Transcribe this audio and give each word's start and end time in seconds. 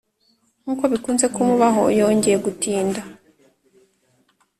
nkuko 0.63 0.83
bikunze 0.93 1.25
kumubaho, 1.35 1.83
yongeye 1.99 2.37
gutinda. 2.45 3.01